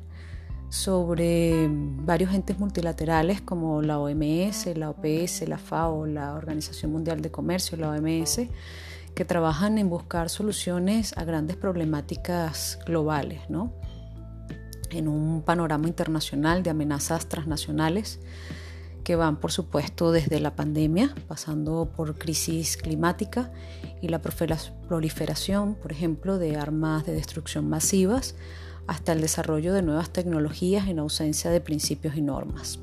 sobre 0.70 1.68
varios 1.70 2.32
entes 2.32 2.58
multilaterales 2.58 3.42
como 3.42 3.82
la 3.82 3.98
OMS, 3.98 4.66
la 4.76 4.90
OPS, 4.90 5.46
la 5.48 5.58
FAO, 5.58 6.06
la 6.06 6.34
Organización 6.34 6.92
Mundial 6.92 7.20
de 7.20 7.30
Comercio, 7.30 7.76
la 7.76 7.90
OMS, 7.90 8.40
que 9.14 9.24
trabajan 9.24 9.76
en 9.78 9.90
buscar 9.90 10.30
soluciones 10.30 11.16
a 11.18 11.24
grandes 11.24 11.56
problemáticas 11.56 12.78
globales, 12.86 13.50
¿no? 13.50 13.72
en 14.90 15.08
un 15.08 15.42
panorama 15.42 15.88
internacional 15.88 16.62
de 16.62 16.70
amenazas 16.70 17.28
transnacionales 17.28 18.20
que 19.04 19.16
van, 19.16 19.36
por 19.36 19.50
supuesto, 19.50 20.12
desde 20.12 20.40
la 20.40 20.54
pandemia, 20.54 21.14
pasando 21.26 21.90
por 21.96 22.16
crisis 22.18 22.76
climática 22.76 23.50
y 24.02 24.08
la 24.08 24.20
proliferación, 24.20 25.74
por 25.74 25.90
ejemplo, 25.90 26.38
de 26.38 26.56
armas 26.56 27.06
de 27.06 27.14
destrucción 27.14 27.68
masivas, 27.68 28.34
hasta 28.86 29.12
el 29.12 29.20
desarrollo 29.20 29.72
de 29.72 29.82
nuevas 29.82 30.10
tecnologías 30.10 30.88
en 30.88 30.98
ausencia 30.98 31.50
de 31.50 31.60
principios 31.60 32.16
y 32.16 32.22
normas. 32.22 32.78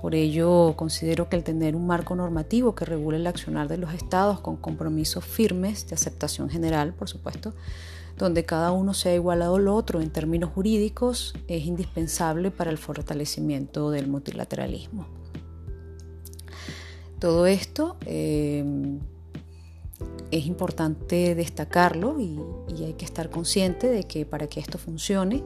Por 0.00 0.14
ello, 0.14 0.74
considero 0.76 1.28
que 1.28 1.36
el 1.36 1.42
tener 1.42 1.74
un 1.74 1.86
marco 1.86 2.14
normativo 2.14 2.74
que 2.74 2.84
regule 2.84 3.16
el 3.16 3.26
accionar 3.26 3.66
de 3.66 3.78
los 3.78 3.92
estados 3.94 4.40
con 4.40 4.56
compromisos 4.56 5.24
firmes 5.24 5.88
de 5.88 5.96
aceptación 5.96 6.48
general, 6.48 6.94
por 6.94 7.08
supuesto, 7.08 7.52
donde 8.16 8.44
cada 8.44 8.70
uno 8.70 8.94
sea 8.94 9.14
igualado 9.14 9.56
al 9.56 9.68
otro 9.68 10.00
en 10.00 10.10
términos 10.10 10.50
jurídicos, 10.54 11.34
es 11.48 11.66
indispensable 11.66 12.50
para 12.50 12.70
el 12.70 12.78
fortalecimiento 12.78 13.90
del 13.90 14.06
multilateralismo. 14.06 15.06
Todo 17.18 17.46
esto 17.46 17.96
eh, 18.06 18.64
es 20.30 20.46
importante 20.46 21.34
destacarlo 21.34 22.20
y, 22.20 22.40
y, 22.76 22.84
hay 22.84 22.94
que 22.94 23.04
estar 23.04 23.30
consciente 23.30 23.88
de 23.88 24.04
que 24.04 24.26
para 24.26 24.46
que 24.46 24.60
esto 24.60 24.78
funcione, 24.78 25.42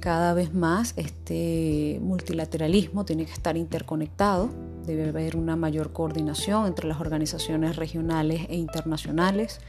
cada 0.00 0.34
vez 0.34 0.54
más 0.54 0.94
este 0.96 1.98
multilateralismo 2.00 3.04
tiene 3.04 3.26
que 3.26 3.32
estar 3.32 3.56
interconectado, 3.56 4.50
debe 4.86 5.08
haber 5.08 5.36
una 5.36 5.56
mayor 5.56 5.92
coordinación 5.92 6.66
entre 6.66 6.86
las 6.86 7.00
organizaciones 7.00 7.76
regionales 7.76 8.46
e 8.48 8.56
internacionales, 8.56 9.60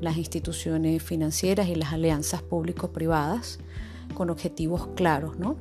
las 0.00 0.16
instituciones 0.16 1.02
financieras 1.02 1.68
y 1.68 1.76
las 1.76 1.92
alianzas 1.92 2.42
público-privadas 2.42 3.58
con 4.14 4.30
objetivos 4.30 4.88
claros, 4.96 5.38
¿no? 5.38 5.56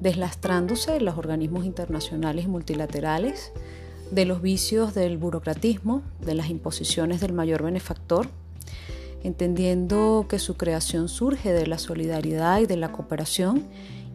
deslastrándose 0.00 1.00
los 1.00 1.16
organismos 1.16 1.64
internacionales 1.64 2.44
y 2.44 2.48
multilaterales 2.48 3.52
de 4.10 4.24
los 4.24 4.42
vicios 4.42 4.94
del 4.94 5.18
burocratismo, 5.18 6.02
de 6.24 6.34
las 6.34 6.50
imposiciones 6.50 7.20
del 7.20 7.32
mayor 7.32 7.62
benefactor, 7.62 8.28
entendiendo 9.22 10.26
que 10.28 10.38
su 10.38 10.56
creación 10.56 11.08
surge 11.08 11.52
de 11.52 11.66
la 11.66 11.78
solidaridad 11.78 12.60
y 12.60 12.66
de 12.66 12.76
la 12.76 12.92
cooperación 12.92 13.64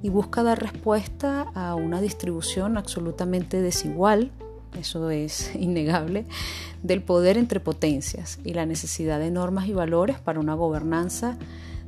y 0.01 0.09
busca 0.09 0.43
dar 0.43 0.61
respuesta 0.61 1.51
a 1.53 1.75
una 1.75 2.01
distribución 2.01 2.77
absolutamente 2.77 3.61
desigual 3.61 4.31
eso 4.79 5.09
es 5.09 5.53
innegable, 5.55 6.25
del 6.83 7.01
poder 7.01 7.37
entre 7.37 7.59
potencias 7.59 8.39
y 8.43 8.53
la 8.53 8.65
necesidad 8.65 9.19
de 9.19 9.31
normas 9.31 9.67
y 9.67 9.73
valores 9.73 10.19
para 10.19 10.39
una 10.39 10.53
gobernanza 10.53 11.37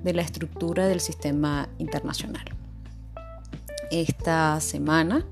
de 0.04 0.14
la 0.14 0.22
estructura 0.22 0.88
del 0.88 1.00
sistema 1.00 1.70
internacional. 1.78 2.44
Esta 3.92 4.60
semana 4.60 5.26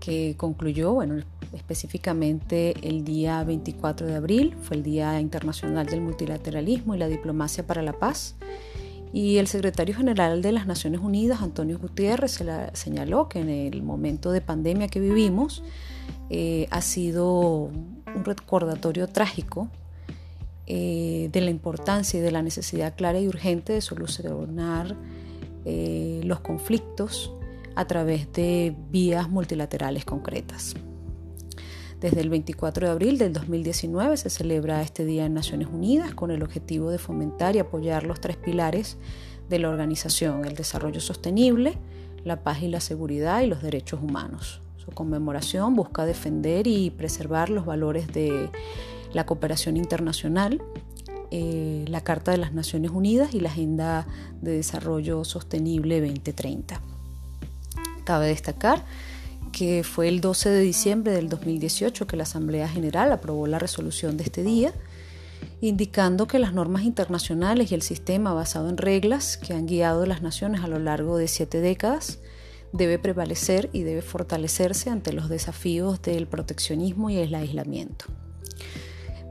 que 0.00 0.34
concluyó, 0.36 0.94
bueno, 0.94 1.22
específicamente 1.52 2.74
el 2.82 3.04
día 3.04 3.42
24 3.44 4.06
de 4.06 4.14
abril, 4.14 4.56
fue 4.62 4.76
el 4.76 4.82
Día 4.82 5.20
Internacional 5.20 5.86
del 5.86 6.00
Multilateralismo 6.00 6.94
y 6.94 6.98
la 6.98 7.08
Diplomacia 7.08 7.66
para 7.66 7.82
la 7.82 7.92
Paz, 7.92 8.36
y 9.12 9.36
el 9.36 9.46
secretario 9.46 9.94
general 9.94 10.40
de 10.40 10.52
las 10.52 10.66
Naciones 10.66 11.00
Unidas, 11.02 11.42
Antonio 11.42 11.78
Gutiérrez, 11.78 12.42
señaló 12.72 13.28
que 13.28 13.40
en 13.40 13.50
el 13.50 13.82
momento 13.82 14.32
de 14.32 14.40
pandemia 14.40 14.88
que 14.88 15.00
vivimos 15.00 15.62
eh, 16.30 16.66
ha 16.70 16.80
sido 16.80 17.70
un 18.14 18.24
recordatorio 18.24 19.08
trágico 19.08 19.68
eh, 20.66 21.28
de 21.30 21.40
la 21.42 21.50
importancia 21.50 22.18
y 22.18 22.22
de 22.22 22.30
la 22.30 22.40
necesidad 22.40 22.94
clara 22.96 23.20
y 23.20 23.28
urgente 23.28 23.74
de 23.74 23.82
solucionar 23.82 24.96
eh, 25.66 26.22
los 26.24 26.40
conflictos 26.40 27.34
a 27.74 27.86
través 27.86 28.32
de 28.32 28.74
vías 28.90 29.28
multilaterales 29.28 30.06
concretas. 30.06 30.74
Desde 32.02 32.20
el 32.20 32.30
24 32.30 32.88
de 32.88 32.92
abril 32.92 33.16
del 33.16 33.32
2019 33.32 34.16
se 34.16 34.28
celebra 34.28 34.82
este 34.82 35.04
Día 35.04 35.24
en 35.24 35.34
Naciones 35.34 35.68
Unidas 35.72 36.16
con 36.16 36.32
el 36.32 36.42
objetivo 36.42 36.90
de 36.90 36.98
fomentar 36.98 37.54
y 37.54 37.60
apoyar 37.60 38.02
los 38.02 38.20
tres 38.20 38.36
pilares 38.36 38.96
de 39.48 39.60
la 39.60 39.68
organización, 39.68 40.44
el 40.44 40.56
desarrollo 40.56 41.00
sostenible, 41.00 41.78
la 42.24 42.42
paz 42.42 42.60
y 42.62 42.66
la 42.66 42.80
seguridad 42.80 43.42
y 43.42 43.46
los 43.46 43.62
derechos 43.62 44.00
humanos. 44.02 44.62
Su 44.84 44.90
conmemoración 44.90 45.76
busca 45.76 46.04
defender 46.04 46.66
y 46.66 46.90
preservar 46.90 47.50
los 47.50 47.66
valores 47.66 48.08
de 48.08 48.50
la 49.12 49.24
cooperación 49.24 49.76
internacional, 49.76 50.60
eh, 51.30 51.84
la 51.86 52.00
Carta 52.00 52.32
de 52.32 52.38
las 52.38 52.52
Naciones 52.52 52.90
Unidas 52.90 53.32
y 53.32 53.38
la 53.38 53.50
Agenda 53.50 54.08
de 54.40 54.56
Desarrollo 54.56 55.22
Sostenible 55.22 56.00
2030. 56.00 56.80
Cabe 58.02 58.26
destacar 58.26 58.84
que 59.52 59.84
fue 59.84 60.08
el 60.08 60.20
12 60.20 60.48
de 60.48 60.60
diciembre 60.60 61.12
del 61.12 61.28
2018 61.28 62.06
que 62.06 62.16
la 62.16 62.24
Asamblea 62.24 62.68
General 62.68 63.12
aprobó 63.12 63.46
la 63.46 63.58
resolución 63.58 64.16
de 64.16 64.24
este 64.24 64.42
día 64.42 64.72
indicando 65.60 66.26
que 66.26 66.38
las 66.38 66.52
normas 66.52 66.82
internacionales 66.82 67.70
y 67.70 67.74
el 67.74 67.82
sistema 67.82 68.32
basado 68.32 68.68
en 68.68 68.76
reglas 68.76 69.36
que 69.36 69.54
han 69.54 69.66
guiado 69.66 70.06
las 70.06 70.22
naciones 70.22 70.62
a 70.62 70.68
lo 70.68 70.78
largo 70.78 71.16
de 71.16 71.28
siete 71.28 71.60
décadas 71.60 72.18
debe 72.72 72.98
prevalecer 72.98 73.68
y 73.72 73.82
debe 73.82 74.02
fortalecerse 74.02 74.90
ante 74.90 75.12
los 75.12 75.28
desafíos 75.28 76.00
del 76.02 76.26
proteccionismo 76.26 77.10
y 77.10 77.18
el 77.18 77.34
aislamiento. 77.34 78.06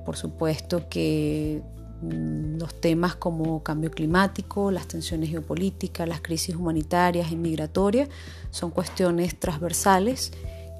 Por 0.05 0.15
supuesto 0.15 0.87
que 0.89 1.61
los 2.01 2.79
temas 2.79 3.15
como 3.15 3.63
cambio 3.63 3.91
climático, 3.91 4.71
las 4.71 4.87
tensiones 4.87 5.29
geopolíticas, 5.29 6.07
las 6.07 6.21
crisis 6.21 6.55
humanitarias 6.55 7.31
y 7.31 7.35
migratorias 7.35 8.09
son 8.49 8.71
cuestiones 8.71 9.39
transversales 9.39 10.31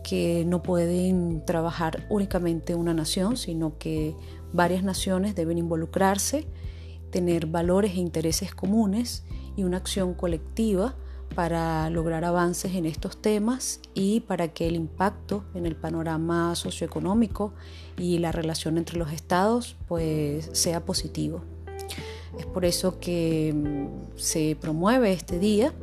que 0.04 0.44
no 0.48 0.64
pueden 0.64 1.46
trabajar 1.46 2.06
únicamente 2.10 2.76
una 2.76 2.94
nación, 2.94 3.38
sino 3.38 3.78
que 3.78 4.16
varias 4.52 4.84
naciones 4.84 5.36
deben 5.36 5.58
involucrarse, 5.58 6.48
tener 7.12 7.46
valores 7.46 7.92
e 7.92 8.00
intereses 8.00 8.54
comunes 8.54 9.24
y 9.56 9.64
una 9.64 9.78
acción 9.78 10.14
colectiva 10.14 10.96
para 11.36 11.90
lograr 11.90 12.26
avances 12.26 12.76
en 12.76 12.86
estos 12.86 13.22
temas 13.22 13.80
y 13.94 14.22
para 14.22 14.50
que 14.50 14.68
el 14.68 14.76
impacto 14.76 15.44
en 15.54 15.66
el 15.66 15.76
panorama 15.76 16.56
socioeconómico 16.56 17.54
y 17.98 18.20
la 18.20 18.32
relación 18.32 18.78
entre 18.78 18.98
los 18.98 19.12
estados 19.12 19.76
pues 19.88 20.50
sea 20.54 20.86
positivo. 20.86 21.42
Es 22.38 22.46
por 22.46 22.66
eso 22.66 23.00
que 23.00 23.54
mm, 23.54 24.18
se 24.18 24.58
promueve 24.60 25.12
este 25.12 25.40
día, 25.40 25.74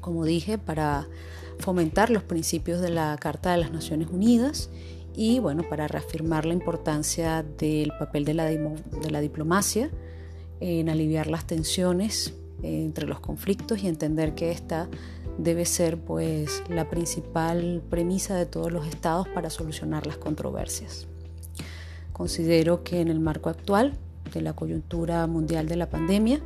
como 0.00 0.24
dije, 0.24 0.58
para 0.58 1.08
fomentar 1.58 2.10
los 2.10 2.22
principios 2.22 2.80
de 2.80 2.90
la 2.90 3.16
Carta 3.18 3.52
de 3.52 3.58
las 3.58 3.72
Naciones 3.72 4.08
Unidas 4.10 4.70
y 5.14 5.38
bueno, 5.38 5.64
para 5.68 5.88
reafirmar 5.88 6.44
la 6.44 6.52
importancia 6.52 7.42
del 7.42 7.92
papel 7.98 8.24
de 8.24 8.34
la, 8.34 8.44
de 8.44 9.10
la 9.10 9.20
diplomacia 9.20 9.90
en 10.60 10.88
aliviar 10.88 11.26
las 11.26 11.46
tensiones 11.46 12.34
entre 12.62 13.06
los 13.06 13.20
conflictos 13.20 13.82
y 13.82 13.88
entender 13.88 14.34
que 14.34 14.50
esta 14.50 14.88
debe 15.38 15.64
ser 15.64 15.98
pues 15.98 16.62
la 16.68 16.88
principal 16.88 17.82
premisa 17.90 18.34
de 18.34 18.46
todos 18.46 18.72
los 18.72 18.86
estados 18.86 19.28
para 19.28 19.50
solucionar 19.50 20.06
las 20.06 20.16
controversias. 20.16 21.06
Considero 22.12 22.82
que 22.82 23.00
en 23.00 23.08
el 23.08 23.20
marco 23.20 23.50
actual 23.50 23.92
de 24.32 24.40
la 24.40 24.54
coyuntura 24.54 25.26
mundial 25.26 25.68
de 25.68 25.76
la 25.76 25.90
pandemia 25.90 26.40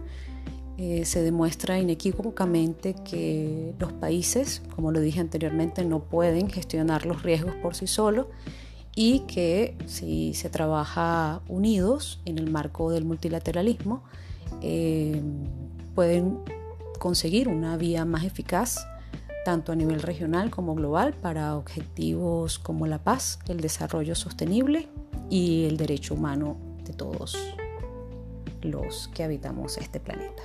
eh, 0.78 1.04
se 1.04 1.22
demuestra 1.22 1.78
inequívocamente 1.78 2.94
que 3.04 3.74
los 3.78 3.92
países, 3.92 4.62
como 4.74 4.92
lo 4.92 5.00
dije 5.00 5.20
anteriormente, 5.20 5.84
no 5.84 6.00
pueden 6.00 6.48
gestionar 6.48 7.06
los 7.06 7.22
riesgos 7.22 7.54
por 7.56 7.74
sí 7.74 7.86
solos 7.86 8.26
y 8.96 9.20
que 9.20 9.76
si 9.86 10.34
se 10.34 10.50
trabaja 10.50 11.42
unidos 11.48 12.20
en 12.24 12.38
el 12.38 12.50
marco 12.50 12.90
del 12.90 13.04
multilateralismo, 13.04 14.02
eh, 14.62 15.20
pueden 15.94 16.38
conseguir 16.98 17.48
una 17.48 17.76
vía 17.76 18.04
más 18.04 18.24
eficaz 18.24 18.86
tanto 19.44 19.72
a 19.72 19.74
nivel 19.74 20.02
regional 20.02 20.50
como 20.50 20.74
global 20.74 21.14
para 21.14 21.56
objetivos 21.56 22.58
como 22.58 22.86
la 22.86 22.98
paz, 22.98 23.38
el 23.48 23.60
desarrollo 23.60 24.14
sostenible 24.14 24.88
y 25.30 25.64
el 25.64 25.76
derecho 25.76 26.14
humano 26.14 26.56
de 26.84 26.92
todos 26.92 27.36
los 28.62 29.08
que 29.08 29.24
habitamos 29.24 29.78
este 29.78 30.00
planeta. 30.00 30.42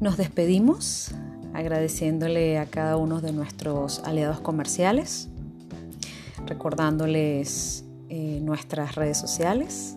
Nos 0.00 0.16
despedimos 0.16 1.14
agradeciéndole 1.54 2.58
a 2.58 2.66
cada 2.66 2.96
uno 2.96 3.20
de 3.20 3.32
nuestros 3.32 4.00
aliados 4.04 4.40
comerciales, 4.40 5.28
recordándoles 6.46 7.84
eh, 8.08 8.40
nuestras 8.42 8.94
redes 8.94 9.18
sociales, 9.18 9.96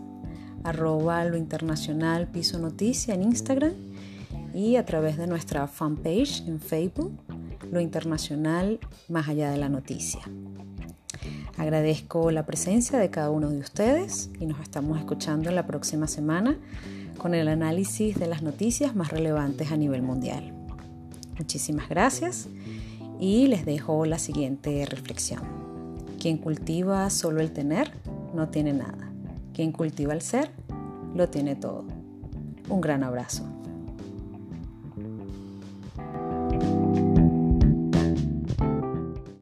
arroba 0.63 1.23
lo 1.25 1.37
internacional 1.37 2.27
piso 2.27 2.59
noticia 2.59 3.13
en 3.13 3.23
Instagram 3.23 3.73
y 4.53 4.77
a 4.77 4.85
través 4.85 5.17
de 5.17 5.27
nuestra 5.27 5.67
fanpage 5.67 6.43
en 6.47 6.59
Facebook, 6.59 7.11
lo 7.71 7.79
internacional 7.79 8.79
más 9.09 9.27
allá 9.27 9.51
de 9.51 9.57
la 9.57 9.69
noticia. 9.69 10.21
Agradezco 11.57 12.31
la 12.31 12.45
presencia 12.45 12.99
de 12.99 13.09
cada 13.09 13.29
uno 13.29 13.49
de 13.49 13.59
ustedes 13.59 14.29
y 14.39 14.45
nos 14.45 14.59
estamos 14.61 14.97
escuchando 14.97 15.51
la 15.51 15.65
próxima 15.65 16.07
semana 16.07 16.57
con 17.17 17.33
el 17.33 17.47
análisis 17.47 18.19
de 18.19 18.27
las 18.27 18.43
noticias 18.43 18.95
más 18.95 19.09
relevantes 19.09 19.71
a 19.71 19.77
nivel 19.77 20.01
mundial. 20.01 20.54
Muchísimas 21.37 21.89
gracias 21.89 22.47
y 23.19 23.47
les 23.47 23.65
dejo 23.65 24.05
la 24.05 24.19
siguiente 24.19 24.85
reflexión. 24.85 25.41
Quien 26.19 26.37
cultiva 26.37 27.09
solo 27.09 27.41
el 27.41 27.51
tener, 27.51 27.91
no 28.33 28.49
tiene 28.49 28.73
nada. 28.73 29.11
Quien 29.53 29.71
cultiva 29.71 30.13
el 30.13 30.21
ser, 30.21 30.49
lo 31.13 31.29
tiene 31.29 31.55
todo. 31.55 31.85
Un 32.69 32.81
gran 32.81 33.03
abrazo. 33.03 33.54